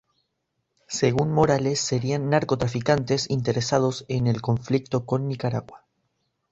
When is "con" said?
5.05-5.27